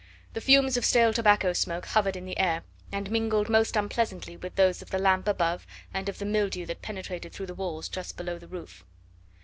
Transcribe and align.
The 0.33 0.41
fumes 0.41 0.77
of 0.77 0.83
stale 0.83 1.13
tobacco 1.13 1.53
smoke 1.53 1.85
hovered 1.85 2.15
in 2.15 2.25
the 2.25 2.39
air, 2.39 2.63
and 2.91 3.11
mingled 3.11 3.49
most 3.49 3.75
unpleasantly 3.75 4.35
with 4.35 4.55
those 4.55 4.81
of 4.81 4.89
the 4.89 4.97
lamp 4.97 5.27
above, 5.27 5.67
and 5.93 6.09
of 6.09 6.17
the 6.17 6.25
mildew 6.25 6.65
that 6.65 6.81
penetrated 6.81 7.33
through 7.33 7.45
the 7.45 7.53
walls 7.53 7.87
just 7.87 8.17
below 8.17 8.39
the 8.39 8.47
roof. 8.47 8.83